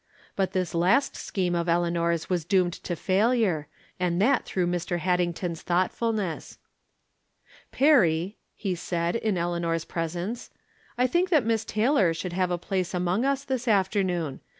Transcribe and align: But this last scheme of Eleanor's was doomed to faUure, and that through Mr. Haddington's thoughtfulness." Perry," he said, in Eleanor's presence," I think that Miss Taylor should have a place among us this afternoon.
But 0.35 0.53
this 0.53 0.73
last 0.73 1.15
scheme 1.15 1.53
of 1.53 1.69
Eleanor's 1.69 2.27
was 2.27 2.43
doomed 2.43 2.73
to 2.73 2.95
faUure, 2.95 3.65
and 3.99 4.19
that 4.19 4.45
through 4.45 4.65
Mr. 4.65 4.97
Haddington's 4.97 5.61
thoughtfulness." 5.61 6.57
Perry," 7.79 8.39
he 8.55 8.73
said, 8.73 9.15
in 9.15 9.37
Eleanor's 9.37 9.85
presence," 9.85 10.49
I 10.97 11.05
think 11.05 11.29
that 11.29 11.45
Miss 11.45 11.63
Taylor 11.63 12.15
should 12.15 12.33
have 12.33 12.49
a 12.49 12.57
place 12.57 12.95
among 12.95 13.25
us 13.25 13.43
this 13.43 13.67
afternoon. 13.67 14.39